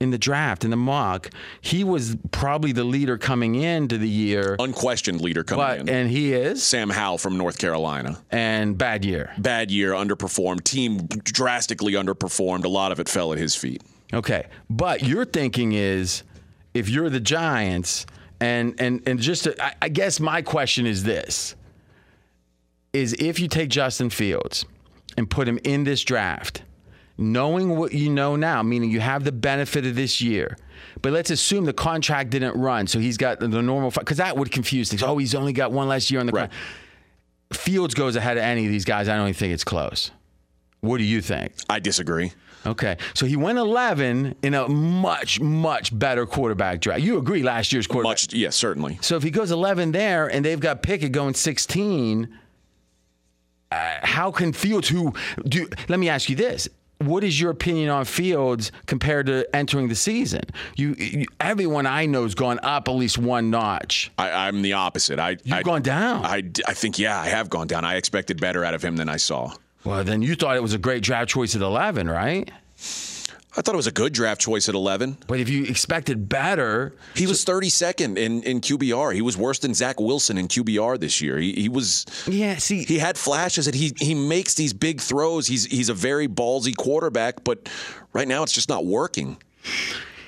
[0.00, 1.30] in the draft in the mock.
[1.60, 5.88] He was probably the leader coming into the year, Unquestioned leader coming but in.
[5.88, 8.20] and he is Sam Howell from North Carolina.
[8.30, 9.32] and bad year.
[9.38, 10.62] Bad year, underperformed.
[10.64, 12.64] Team drastically underperformed.
[12.64, 13.82] A lot of it fell at his feet.
[14.14, 16.22] Okay, but your thinking is
[16.74, 18.06] if you're the Giants,
[18.40, 21.56] and and and just to, I, I guess my question is this:
[22.92, 24.64] is if you take Justin Fields
[25.16, 26.62] and put him in this draft,
[27.18, 30.56] knowing what you know now, meaning you have the benefit of this year.
[31.02, 34.50] But let's assume the contract didn't run, so he's got the normal because that would
[34.52, 35.02] confuse things.
[35.02, 36.50] Oh, he's only got one last year on the Right.
[36.50, 36.64] contract.
[37.52, 39.08] Fields goes ahead of any of these guys.
[39.08, 40.10] I don't even think it's close.
[40.80, 41.52] What do you think?
[41.68, 42.32] I disagree.
[42.66, 47.00] Okay, so he went 11 in a much, much better quarterback draft.
[47.00, 48.10] You agree last year's quarterback?
[48.10, 48.98] Much, yes, certainly.
[49.00, 52.28] So if he goes 11 there and they've got Pickett going 16,
[53.70, 55.68] uh, how can Fields, who do?
[55.88, 59.94] Let me ask you this: What is your opinion on Fields compared to entering the
[59.94, 60.42] season?
[60.76, 64.10] You, you everyone I know has gone up at least one notch.
[64.18, 65.20] I, I'm the opposite.
[65.20, 66.24] I, You've I, gone down.
[66.24, 67.84] I, I think, yeah, I have gone down.
[67.84, 69.52] I expected better out of him than I saw.
[69.84, 72.50] well, then you thought it was a great draft choice at 11, right?
[73.58, 75.18] I thought it was a good draft choice at 11.
[75.26, 79.14] But if you expected better, He was 32nd in, in QBR.
[79.14, 81.38] He was worse than Zach Wilson in QBR this year.
[81.38, 82.06] He, he was.
[82.28, 82.56] yeah.
[82.58, 85.48] See, He had flashes that he he makes these big throws.
[85.48, 87.68] He's he's a very ballsy quarterback, but
[88.12, 89.38] right now it's just not working.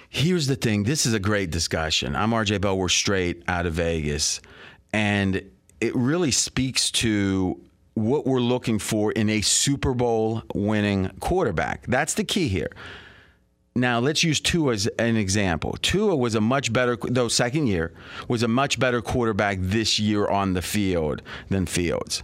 [0.08, 0.82] Here's the thing.
[0.82, 2.16] This is a great discussion.
[2.16, 2.76] I'm RJ Bell.
[2.76, 4.40] We're straight out of Vegas.
[4.92, 5.40] And
[5.80, 7.60] it really speaks to
[7.94, 11.86] what we're looking for in a Super Bowl winning quarterback.
[11.86, 12.70] That's the key here.
[13.76, 15.76] Now let's use Tua as an example.
[15.80, 17.92] Tua was a much better, though second year,
[18.28, 22.22] was a much better quarterback this year on the field than Fields.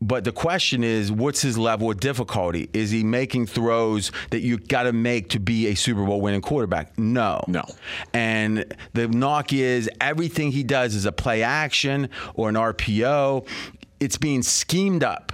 [0.00, 2.68] But the question is, what's his level of difficulty?
[2.72, 6.40] Is he making throws that you got to make to be a Super Bowl winning
[6.40, 6.96] quarterback?
[6.98, 7.42] No.
[7.48, 7.64] No.
[8.12, 13.46] And the knock is everything he does is a play action or an RPO.
[13.98, 15.32] It's being schemed up.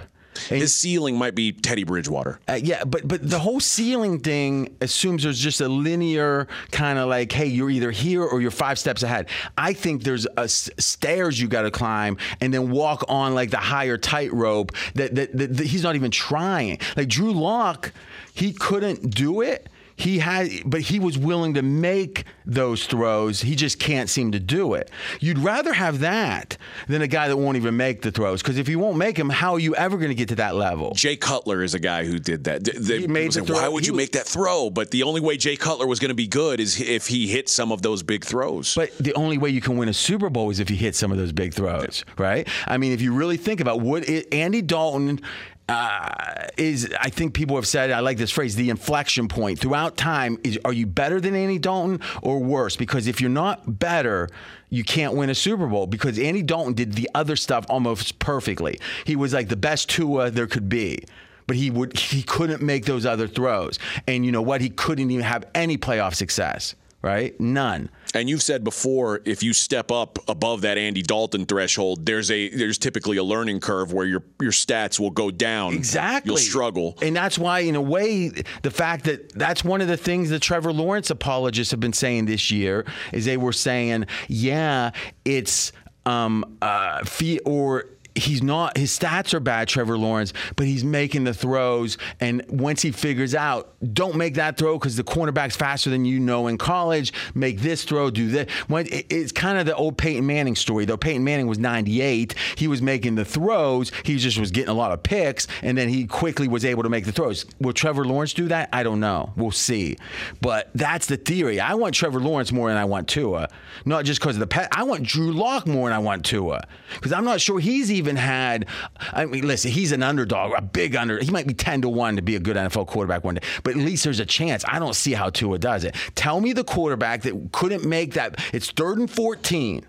[0.49, 2.39] And- His ceiling might be Teddy Bridgewater.
[2.47, 7.07] uh, yeah, but but the whole ceiling thing assumes there's just a linear kind of
[7.09, 9.29] like, hey, you're either here or you're five steps ahead.
[9.57, 13.51] I think there's a s- stairs you got to climb and then walk on like
[13.51, 16.79] the higher tightrope that, that, that, that he's not even trying.
[16.97, 17.91] Like Drew Lock,
[18.33, 19.69] he couldn't do it.
[19.97, 23.41] He had, but he was willing to make those throws.
[23.41, 24.91] He just can't seem to do it.
[25.21, 28.41] You'd rather have that than a guy that won't even make the throws.
[28.41, 30.55] Because if you won't make them, how are you ever going to get to that
[30.55, 30.93] level?
[30.95, 32.65] Jay Cutler is a guy who did that.
[32.65, 33.55] They He made the like, throw.
[33.55, 34.69] Why would He you was- make that throw?
[34.69, 37.47] But the only way Jay Cutler was going to be good is if he hit
[37.47, 38.75] some of those big throws.
[38.75, 41.11] But the only way you can win a Super Bowl is if you hit some
[41.13, 42.47] of those big throws, right?
[42.67, 45.21] I mean, if you really think about what it, Andy Dalton
[45.67, 49.97] uh, is, I think people have said, I like this phrase, the inflection point throughout
[49.97, 50.37] time.
[50.43, 52.75] Is are you better than Andy Dalton or worse?
[52.75, 54.29] Because if you're not better,
[54.69, 58.79] you can't win a Super Bowl because Andy Dalton did the other stuff almost perfectly.
[59.05, 61.03] He was like the best Tua there could be.
[61.47, 63.77] But he would he couldn't make those other throws.
[64.07, 64.61] And you know what?
[64.61, 66.73] He couldn't even have any playoff success,
[67.03, 67.39] right?
[67.39, 67.89] None.
[68.15, 72.49] And you've said before, if you step up above that Andy Dalton threshold, there's a
[72.49, 75.73] there's typically a learning curve where your your stats will go down.
[75.73, 76.29] Exactly.
[76.29, 76.97] You'll struggle.
[77.01, 78.29] And that's why, in a way,
[78.61, 82.25] the fact that that's one of the things that Trevor Lawrence apologists have been saying
[82.25, 84.91] this year is they were saying, yeah,
[85.25, 85.73] it's
[86.05, 91.25] um uh fee or he's not his stats are bad trevor lawrence but he's making
[91.25, 91.97] the throws.
[92.19, 96.19] And once he figures out don't make that throw because the cornerback's faster than you
[96.19, 97.13] know in college.
[97.33, 98.49] Make this throw do that.
[98.67, 100.97] When it's kind of the old peyton manning story though.
[100.97, 103.91] Peyton manning was 98 he was making the throws.
[104.03, 106.89] He just was getting a lot of picks and then he quickly was able to
[106.89, 107.45] make the throws.
[107.59, 108.69] Will trevor lawrence do that?
[108.71, 109.33] I don't know.
[109.35, 109.97] We'll see.
[110.41, 111.59] But that's the theory.
[111.59, 113.49] I want trevor lawrence more than i want tua.
[113.85, 116.65] Not just because of the pet i want drew Lock more than i want tua.
[116.93, 118.65] Because i'm not sure he's even had
[119.13, 122.17] i mean listen he's an underdog a big under he might be 10 to 1
[122.17, 124.77] to be a good nfl quarterback one day but at least there's a chance i
[124.77, 128.69] don't see how tua does it tell me the quarterback that couldn't make that it's
[128.71, 129.85] third and 14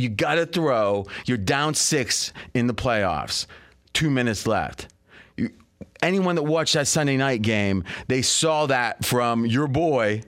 [0.00, 1.06] you got to throw.
[1.26, 3.46] You're down six in the playoffs.
[3.92, 4.88] Two minutes left.
[6.02, 10.22] Anyone that watched that Sunday night game, they saw that from your boy.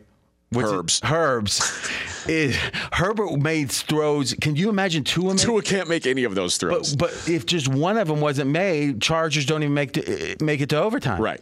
[0.52, 1.00] What's it- Herbs.
[1.04, 1.88] Herbs.
[2.92, 4.34] Herbert made throws.
[4.34, 5.36] Can you imagine two of them?
[5.38, 6.94] Tua can't make any of those throws.
[6.94, 10.60] But, but if just one of them wasn't made, Chargers don't even make to, make
[10.60, 11.20] it to overtime.
[11.20, 11.40] Right.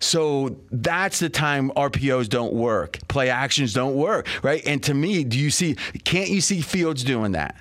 [0.00, 4.60] So that's the time RPOs don't work, play actions don't work, right?
[4.66, 5.76] And to me, do you see?
[6.04, 7.54] Can't you see Fields doing that?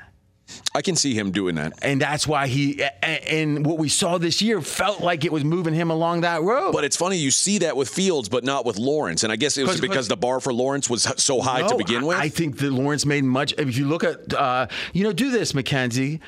[0.74, 1.74] I can see him doing that.
[1.82, 5.74] and that's why he and what we saw this year felt like it was moving
[5.74, 6.72] him along that road.
[6.72, 9.24] But it's funny you see that with Fields, but not with Lawrence.
[9.24, 12.06] And I guess it was because the bar for Lawrence was so high to begin
[12.06, 12.18] with.
[12.18, 13.54] I think that Lawrence made much.
[13.58, 16.22] If you look at, uh, you know, do this, Mackenzie.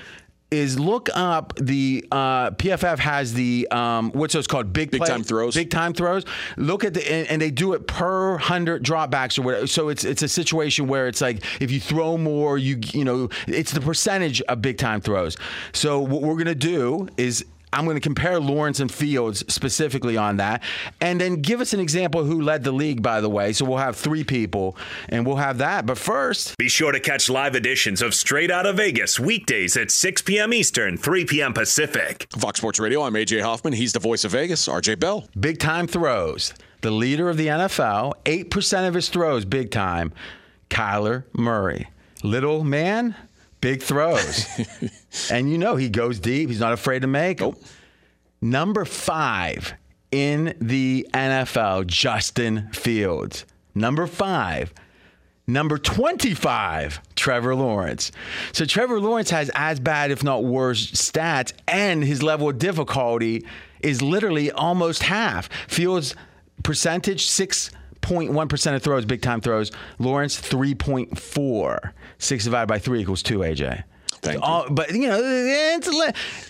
[0.53, 5.09] Is look up the uh, PFF has the um, what's those called big Big play-
[5.09, 5.55] time throws.
[5.55, 6.25] big time throws.
[6.57, 9.65] Look at the and, and they do it per hundred dropbacks or whatever.
[9.65, 13.29] So it's it's a situation where it's like if you throw more, you you know
[13.47, 15.37] it's the percentage of big time throws.
[15.73, 20.37] So what we're gonna do is I'm going to compare Lawrence and Fields specifically on
[20.37, 20.61] that,
[21.01, 23.01] and then give us an example who led the league.
[23.01, 24.77] By the way, so we'll have three people,
[25.09, 25.85] and we'll have that.
[25.85, 29.91] But first, Be sure to catch live editions of Straight Out of Vegas weekdays at
[29.91, 30.53] 6 p.m.
[30.53, 31.53] Eastern, 3 p.m.
[31.53, 32.27] Pacific.
[32.37, 33.01] Fox Sports Radio.
[33.01, 33.73] I'm AJ Hoffman.
[33.73, 34.67] He's the voice of Vegas.
[34.67, 35.27] RJ Bell.
[35.39, 36.53] big time throws.
[36.81, 40.11] The leader of the NFL, eight percent of his throws big time.
[40.69, 41.89] Kyler Murray,
[42.23, 43.15] little man,
[43.63, 44.45] big throws,
[45.31, 46.49] and you know he goes deep.
[46.49, 47.55] He's not afraid to make them.
[48.41, 49.73] Number five
[50.11, 53.45] in the NFL, Justin Fields.
[53.73, 54.73] Number five.
[55.45, 58.13] Number 25, Trevor Lawrence.
[58.53, 63.45] So Trevor Lawrence has as bad, if not worse, stats, and his level of difficulty
[63.81, 65.49] is literally almost half.
[65.67, 66.15] Fields
[66.63, 67.27] percentage,
[68.03, 69.71] 6.1% of throws, big time throws.
[69.99, 71.91] Lawrence, 3.4.
[72.17, 73.83] 6 divided by 3 equals 2, AJ.
[74.21, 75.87] Thank So all- But, you know, it's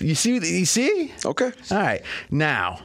[0.02, 1.12] you see, you see?
[1.26, 1.52] Okay.
[1.72, 2.02] All right.
[2.30, 2.80] Now,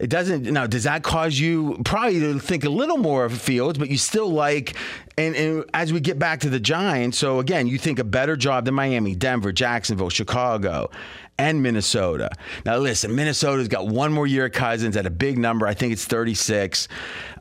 [0.00, 0.44] it doesn't.
[0.44, 3.98] Now, does that cause you probably to think a little more of Fields, but you
[3.98, 4.74] still like?
[5.18, 8.34] And, and as we get back to the Giants, so again, you think a better
[8.36, 10.90] job than Miami, Denver, Jacksonville, Chicago,
[11.38, 12.30] and Minnesota.
[12.64, 15.66] Now, listen, Minnesota's got one more year of Cousins at a big number.
[15.66, 16.88] I think it's 36.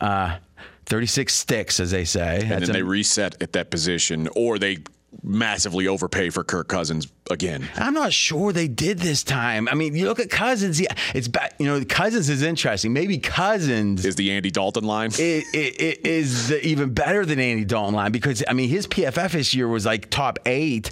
[0.02, 0.38] Uh,
[0.86, 2.40] 36 sticks, as they say.
[2.42, 4.80] And That's then a- they reset at that position, or they
[5.24, 7.68] massively overpay for Kirk Cousins again.
[7.76, 9.68] I'm not sure they did this time.
[9.68, 10.80] I mean, you look at Cousins.
[10.80, 11.54] Yeah, it's bad.
[11.60, 12.94] You know, Cousins is interesting.
[12.94, 15.12] Maybe Cousins Is the Andy Dalton line?
[15.14, 18.88] it, it, it is the, even better than Andy Dalton line because I mean his
[18.88, 20.92] PFF this year was like top eight,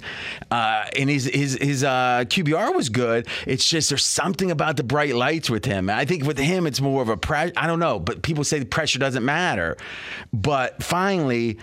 [0.50, 3.26] uh, and his his his uh, QBR was good.
[3.46, 5.90] It's just there's something about the bright lights with him.
[5.90, 7.52] I think with him it's more of a pressure.
[7.56, 9.76] I don't know, but people say the pressure doesn't matter.
[10.32, 11.58] But finally.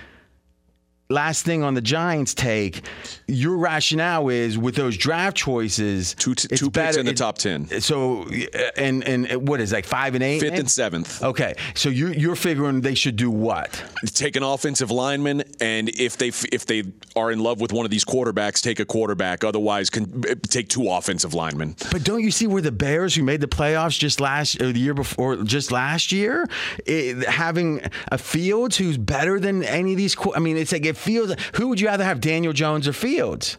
[1.07, 2.81] Last thing on the Giants take,
[3.27, 7.37] your rationale is with those draft choices, Two t- two picks better- in the top
[7.37, 7.79] 10.
[7.81, 11.21] So, uh, and and what is like five and eight, Fifth and seventh.
[11.21, 13.83] Okay, so you're you're figuring they should do what?
[14.07, 16.83] Take an offensive lineman, and if they if they
[17.15, 19.43] are in love with one of these quarterbacks, take a quarterback.
[19.43, 21.75] Otherwise, can, take two offensive linemen.
[21.91, 24.79] But don't you see where the Bears, who made the playoffs just last or the
[24.79, 26.47] year before, just last year,
[26.87, 30.15] it, having a Fields who's better than any of these?
[30.35, 31.35] I mean, it's like it feels.
[31.55, 33.57] Who would you rather have, Daniel Jones or Fields?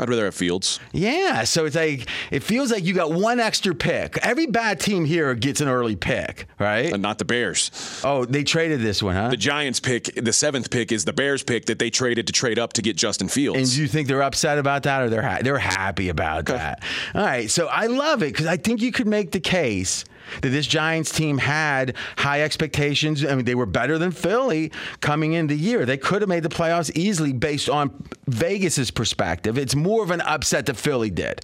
[0.00, 0.80] I'd rather have Fields.
[0.92, 4.16] Yeah, so it's like it feels like you got one extra pick.
[4.22, 6.90] Every bad team here gets an early pick, right?
[6.90, 8.00] And not the Bears.
[8.02, 9.28] Oh, they traded this one, huh?
[9.28, 12.58] The Giants pick, the seventh pick, is the Bears pick that they traded to trade
[12.58, 13.58] up to get Justin Fields.
[13.58, 16.82] And do you think they're upset about that, or they're ha- they're happy about that?
[17.14, 20.06] All right, so I love it because I think you could make the case
[20.40, 23.24] that this Giants team had high expectations.
[23.24, 25.84] I mean, they were better than Philly coming in the year.
[25.84, 29.58] They could have made the playoffs easily based on Vegas's perspective.
[29.58, 31.40] It's more of an upset that Philly did.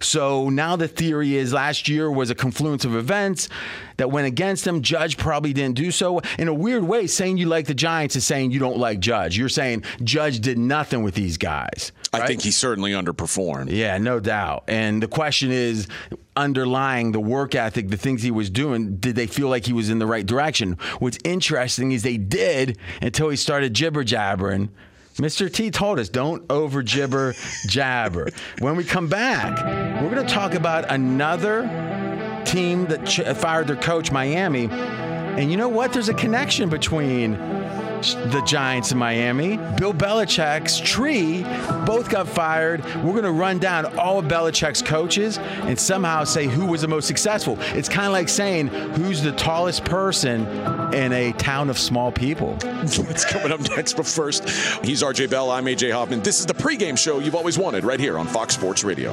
[0.00, 3.48] So now the theory is last year was a confluence of events
[4.00, 4.80] that went against him.
[4.80, 6.22] Judge probably didn't do so.
[6.38, 9.36] In a weird way, saying you like the Giants is saying you don't like Judge.
[9.36, 11.92] You're saying Judge did nothing with these guys.
[12.10, 13.70] I think he certainly underperformed.
[13.70, 14.64] Yeah, no doubt.
[14.68, 15.86] And the question is
[16.34, 19.90] underlying the work ethic, the things he was doing, did they feel like he was
[19.90, 20.78] in the right direction?
[20.98, 24.70] What's interesting is they did until he started jibber jabbering.
[25.16, 25.52] Mr.
[25.52, 27.34] T told us don't over jibber
[27.66, 28.30] jabber.
[28.60, 29.62] When we come back,
[30.00, 31.64] we're going to talk about another
[32.44, 34.68] team that ch- fired their coach, Miami.
[34.70, 35.92] And you know what?
[35.92, 37.32] There's a connection between
[38.00, 39.56] the Giants in Miami.
[39.78, 41.42] Bill Belichick's tree
[41.84, 42.84] both got fired.
[42.96, 46.88] We're going to run down all of Belichick's coaches and somehow say who was the
[46.88, 47.58] most successful.
[47.60, 50.46] It's kind of like saying who's the tallest person
[50.94, 52.54] in a town of small people.
[52.62, 54.48] What's coming up next, but first,
[54.82, 55.50] he's RJ Bell.
[55.50, 56.22] I'm AJ Hoffman.
[56.22, 59.12] This is the pregame show you've always wanted right here on Fox Sports Radio.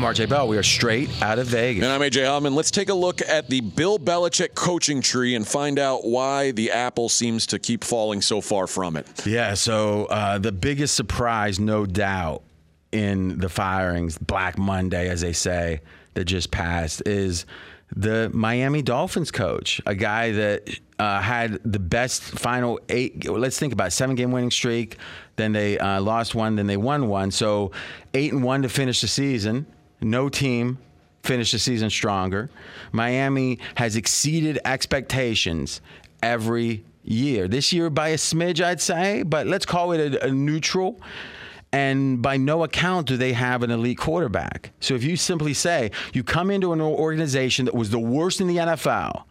[0.00, 0.48] I'm RJ Bell.
[0.48, 1.84] We are straight out of Vegas.
[1.84, 2.54] And I'm AJ Hoffman.
[2.54, 6.70] Let's take a look at the Bill Belichick coaching tree and find out why the
[6.70, 9.26] apple seems to keep falling so far from it.
[9.26, 12.42] Yeah, so uh, the biggest surprise, no doubt,
[12.92, 15.82] in the firings, Black Monday, as they say,
[16.14, 17.44] that just passed, is
[17.94, 23.28] the Miami Dolphins coach, a guy that uh, had the best final eight.
[23.28, 24.96] Let's think about it, seven game winning streak.
[25.36, 26.56] Then they uh, lost one.
[26.56, 27.30] Then they won one.
[27.30, 27.72] So
[28.14, 29.66] eight and one to finish the season.
[30.00, 30.78] No team
[31.22, 32.50] finished the season stronger.
[32.92, 35.80] Miami has exceeded expectations
[36.22, 37.48] every year.
[37.48, 41.00] This year by a smidge, I'd say, but let's call it a, a neutral.
[41.72, 44.72] And by no account do they have an elite quarterback.
[44.80, 48.48] So if you simply say you come into an organization that was the worst in
[48.48, 49.24] the NFL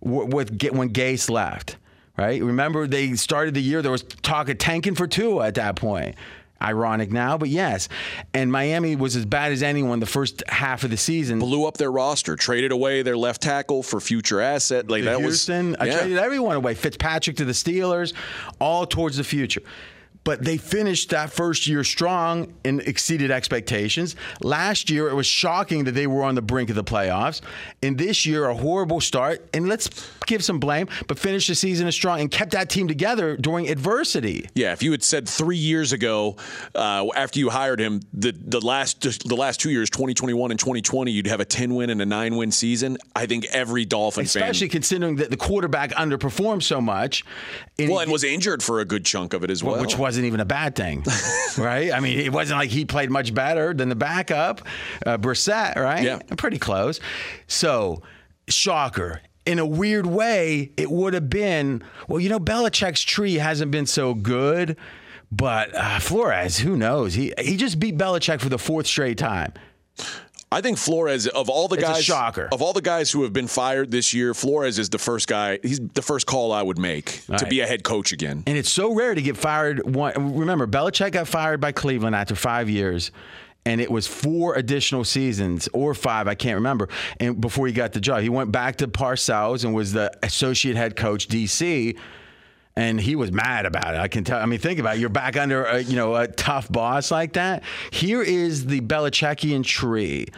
[0.00, 1.76] with when Gase left,
[2.16, 2.40] right?
[2.42, 6.14] Remember they started the year there was talk of tanking for Tua at that point.
[6.62, 7.88] Ironic now, but yes.
[8.34, 11.38] And Miami was as bad as anyone the first half of the season.
[11.38, 14.90] Blew up their roster, traded away their left tackle for future asset.
[14.90, 15.76] Like to that Houston, was.
[15.80, 15.98] I yeah.
[15.98, 16.74] traded everyone away.
[16.74, 18.12] Fitzpatrick to the Steelers,
[18.58, 19.62] all towards the future
[20.24, 24.16] but they finished that first year strong and exceeded expectations.
[24.40, 27.40] Last year, it was shocking that they were on the brink of the playoffs.
[27.82, 29.48] And this year, a horrible start.
[29.54, 29.88] And let's
[30.26, 33.68] give some blame, but finished the season as strong and kept that team together during
[33.68, 34.48] adversity.
[34.54, 36.36] Yeah, if you had said three years ago,
[36.74, 41.10] uh, after you hired him, the the last the last two years, 2021 and 2020,
[41.10, 42.96] you'd have a 10 win and a nine win season.
[43.16, 47.24] I think every Dolphin especially fan, considering that the quarterback underperformed so much,
[47.78, 50.26] and well, and was injured for a good chunk of it as well, which wasn't
[50.26, 51.04] even a bad thing,
[51.58, 51.92] right?
[51.92, 54.60] I mean, it wasn't like he played much better than the backup,
[55.06, 56.02] uh, Brissett, right?
[56.02, 56.98] Yeah, pretty close.
[57.46, 58.02] So,
[58.48, 63.70] shocker in a weird way, it would have been, well, you know, Belichick's tree hasn't
[63.70, 64.76] been so good,
[65.30, 67.14] but uh, Flores, who knows?
[67.14, 69.52] He he just beat Belichick for the fourth straight time.
[70.52, 72.48] I think Flores of all the it's guys shocker.
[72.50, 75.60] of all the guys who have been fired this year, Flores is the first guy.
[75.62, 77.50] He's the first call I would make All to right.
[77.50, 78.42] be a head coach again.
[78.46, 79.94] And it's so rare to get fired.
[79.94, 83.12] One, remember, Belichick got fired by Cleveland after five years.
[83.66, 86.88] And it was four additional seasons or five, I can't remember.
[87.20, 90.76] And before he got the job, he went back to Parcells and was the associate
[90.76, 91.96] head coach, DC.
[92.80, 94.00] And he was mad about it.
[94.00, 94.40] I can tell.
[94.40, 95.00] I mean, think about it.
[95.00, 97.62] You're back under a, you know a tough boss like that.
[97.90, 100.28] Here is the Belichickian tree,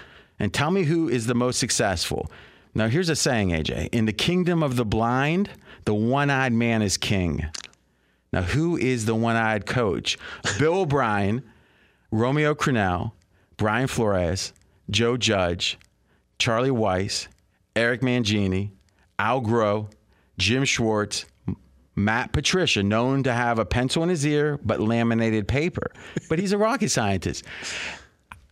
[0.41, 2.29] and tell me who is the most successful.
[2.75, 5.51] Now, here's a saying, AJ: In the kingdom of the blind,
[5.85, 7.47] the one-eyed man is king.
[8.33, 10.19] Now, who is the one-eyed coach?
[10.59, 11.45] Bill O'Brien,
[12.11, 13.13] Romeo Crennel,
[13.57, 14.53] Brian Flores,
[14.91, 15.79] Joe Judge,
[16.41, 17.29] Charlie Weis,
[17.77, 18.73] Eric Mangini,
[19.21, 19.93] Al Groh,
[20.39, 21.25] Jim Schwartz,
[21.95, 25.93] Matt Patricia, known to have a pencil in his ear but laminated paper.
[26.29, 27.45] But he's a rocket scientist.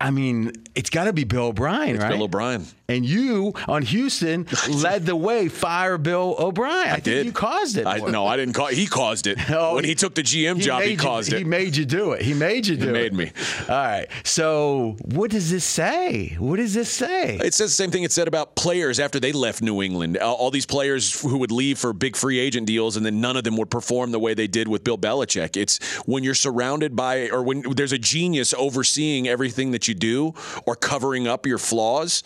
[0.00, 2.10] I mean, it's got to be Bill O'Brien, It's right?
[2.10, 2.64] Bill O'Brien.
[2.88, 5.48] And you on Houston led the way.
[5.48, 6.88] Fire Bill O'Brien.
[6.88, 7.26] I, think did.
[7.26, 7.86] you caused it.
[7.86, 8.72] I, no, I didn't cause.
[8.72, 10.82] It he caused it Oh, when he took the GM job.
[10.82, 12.22] He caused you- caused He made you do it.
[12.22, 12.86] He made you do it.
[12.88, 13.30] He made me.
[13.68, 14.06] All right.
[14.24, 16.34] So, what does this say?
[16.38, 17.36] What does this say?
[17.36, 20.16] It says the same thing it said about players after they left New England.
[20.16, 23.44] All these players who would leave for big free agent deals, and then none of
[23.44, 25.56] them would perform the way they did with Bill Belichick.
[25.56, 30.34] It's when you're surrounded by, or when there's a genius overseeing everything that you do
[30.66, 32.22] or covering up your flaws.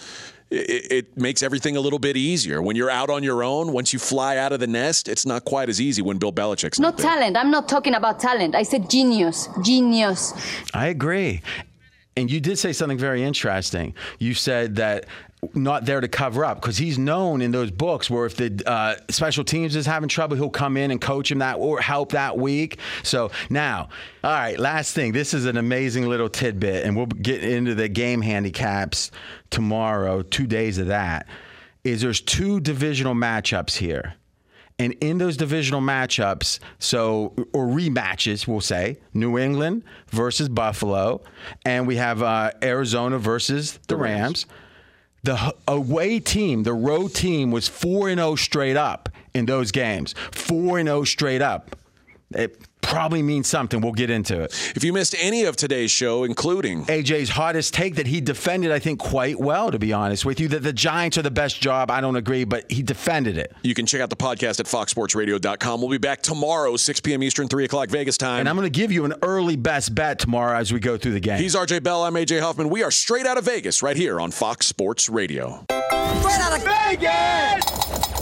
[0.51, 2.63] It, it makes everything a little bit easier.
[2.63, 5.45] When you're out on your own, once you fly out of the nest, it's not
[5.45, 7.07] quite as easy when Bill Belichick's No not there.
[7.11, 7.37] talent.
[7.37, 8.55] I'm not talking about talent.
[8.55, 9.49] I said genius.
[9.63, 10.33] Genius.
[10.73, 11.43] I agree.
[12.17, 13.95] And you did say something very interesting.
[14.21, 15.07] You said that
[15.55, 18.95] not there to cover up because he's known in those books where if the uh,
[19.11, 22.39] special teams is having trouble, he'll come in and coach him that or help that
[22.39, 22.79] week.
[23.03, 23.89] So now,
[24.23, 25.13] all right, last thing.
[25.13, 29.11] This is an amazing little tidbit, and we'll get into the game handicaps
[29.51, 30.23] tomorrow.
[30.23, 31.27] Two days of that
[31.85, 34.15] is there's two divisional matchups here.
[34.79, 41.23] And in those divisional matchups, so or rematches, we'll say New England versus Buffalo,
[41.65, 44.47] and we have uh, Arizona versus the, Rams.
[45.25, 50.15] The away team, the road team, was four and zero straight up in those games.
[50.31, 51.77] Four and zero straight up.
[52.31, 53.81] It probably means something.
[53.81, 54.53] We'll get into it.
[54.77, 58.79] If you missed any of today's show, including AJ's hottest take that he defended, I
[58.79, 61.91] think, quite well, to be honest with you, that the Giants are the best job.
[61.91, 63.53] I don't agree, but he defended it.
[63.63, 65.81] You can check out the podcast at foxsportsradio.com.
[65.81, 67.23] We'll be back tomorrow, 6 p.m.
[67.23, 68.41] Eastern, 3 o'clock Vegas time.
[68.41, 71.13] And I'm going to give you an early best bet tomorrow as we go through
[71.13, 71.39] the game.
[71.39, 72.05] He's RJ Bell.
[72.05, 72.69] I'm AJ Hoffman.
[72.69, 75.65] We are straight out of Vegas right here on Fox Sports Radio.
[75.69, 78.14] Straight out of Vegas!